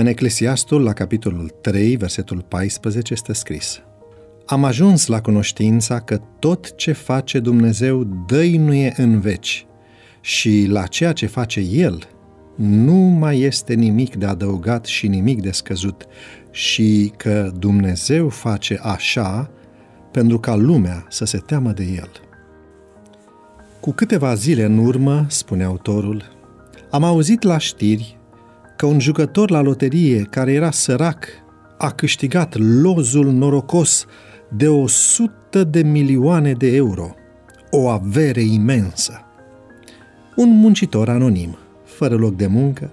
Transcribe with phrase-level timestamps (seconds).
[0.00, 3.82] În Eclesiastul, la capitolul 3, versetul 14, este scris
[4.46, 9.66] Am ajuns la cunoștința că tot ce face Dumnezeu dăinuie în veci
[10.20, 12.08] și la ceea ce face El
[12.56, 16.06] nu mai este nimic de adăugat și nimic de scăzut
[16.50, 19.50] și că Dumnezeu face așa
[20.10, 22.10] pentru ca lumea să se teamă de El.
[23.80, 26.24] Cu câteva zile în urmă, spune autorul,
[26.90, 28.19] am auzit la știri
[28.80, 31.26] că un jucător la loterie care era sărac
[31.78, 34.06] a câștigat lozul norocos
[34.48, 37.14] de 100 de milioane de euro,
[37.70, 39.20] o avere imensă.
[40.36, 42.90] Un muncitor anonim, fără loc de muncă,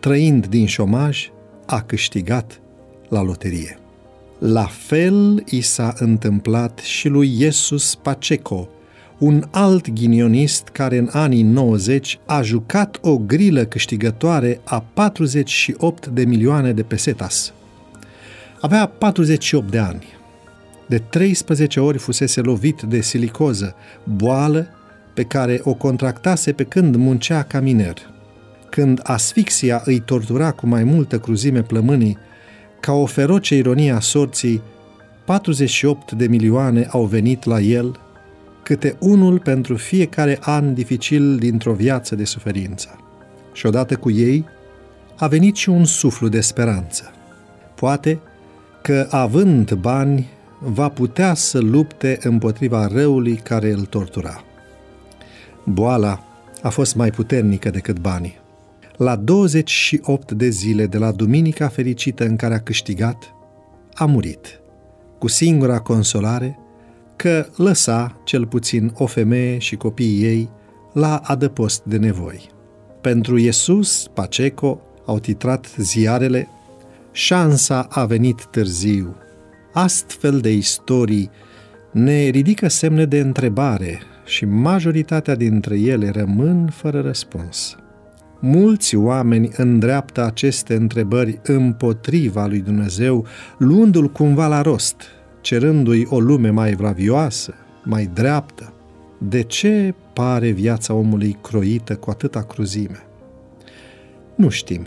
[0.00, 1.30] trăind din șomaj,
[1.66, 2.60] a câștigat
[3.08, 3.78] la loterie.
[4.38, 8.68] La fel i s-a întâmplat și lui Iesus Paceco,
[9.18, 16.24] un alt ghinionist care în anii 90 a jucat o grilă câștigătoare a 48 de
[16.24, 17.52] milioane de pesetas.
[18.60, 20.04] Avea 48 de ani.
[20.86, 24.68] De 13 ori fusese lovit de silicoză, boală
[25.14, 27.96] pe care o contractase pe când muncea ca miner.
[28.70, 32.18] Când asfixia îi tortura cu mai multă cruzime plămânii,
[32.80, 34.62] ca o feroce ironie a sorții,
[35.24, 38.00] 48 de milioane au venit la el
[38.66, 42.98] câte unul pentru fiecare an dificil dintr-o viață de suferință.
[43.52, 44.44] Și odată cu ei
[45.16, 47.12] a venit și un suflu de speranță.
[47.74, 48.20] Poate
[48.82, 50.28] că, având bani,
[50.60, 54.44] va putea să lupte împotriva răului care îl tortura.
[55.64, 56.24] Boala
[56.62, 58.38] a fost mai puternică decât banii.
[58.96, 63.34] La 28 de zile de la Duminica fericită în care a câștigat,
[63.94, 64.60] a murit,
[65.18, 66.58] cu singura consolare–
[67.16, 70.50] că lăsa, cel puțin, o femeie și copiii ei
[70.92, 72.48] la adăpost de nevoi.
[73.00, 76.48] Pentru Iisus, Paceco, au titrat ziarele,
[77.12, 79.16] șansa a venit târziu.
[79.72, 81.30] Astfel de istorii
[81.92, 87.76] ne ridică semne de întrebare și majoritatea dintre ele rămân fără răspuns.
[88.40, 93.26] Mulți oameni îndreaptă aceste întrebări împotriva lui Dumnezeu,
[93.58, 94.96] luându-l cumva la rost–
[95.46, 98.72] cerându-i o lume mai vravioasă, mai dreaptă.
[99.18, 103.06] De ce pare viața omului croită cu atâta cruzime?
[104.34, 104.86] Nu știm,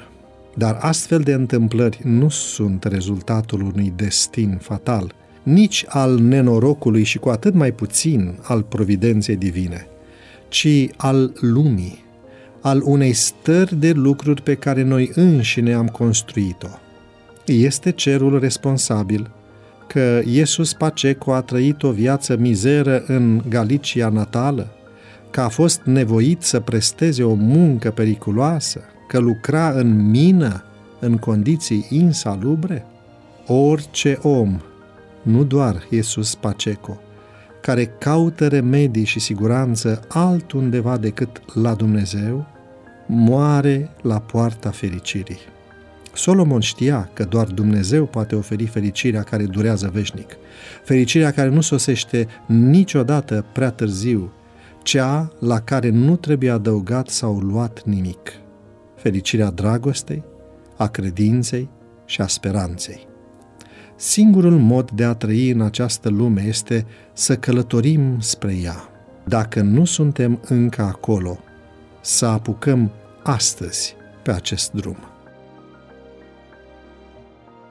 [0.56, 7.30] dar astfel de întâmplări nu sunt rezultatul unui destin fatal, nici al nenorocului și cu
[7.30, 9.88] atât mai puțin al providenței divine,
[10.48, 12.04] ci al lumii,
[12.62, 16.80] al unei stări de lucruri pe care noi înșine am construit-o.
[17.46, 19.32] Este cerul responsabil
[19.94, 24.68] că Iesus Paceco a trăit o viață mizeră în Galicia natală,
[25.30, 30.64] că a fost nevoit să presteze o muncă periculoasă, că lucra în mină
[31.00, 32.86] în condiții insalubre?
[33.48, 34.62] Orice om,
[35.22, 37.02] nu doar Iesus Paceco,
[37.62, 42.46] care caută remedii și siguranță altundeva decât la Dumnezeu,
[43.08, 45.40] moare la poarta fericirii.
[46.20, 50.38] Solomon știa că doar Dumnezeu poate oferi fericirea care durează veșnic,
[50.84, 54.32] fericirea care nu sosește niciodată prea târziu,
[54.84, 58.32] cea la care nu trebuie adăugat sau luat nimic,
[58.96, 60.24] fericirea dragostei,
[60.78, 61.70] a credinței
[62.06, 63.08] și a speranței.
[63.96, 68.90] Singurul mod de a trăi în această lume este să călătorim spre ea.
[69.26, 71.40] Dacă nu suntem încă acolo,
[72.02, 72.92] să apucăm
[73.24, 74.98] astăzi pe acest drum.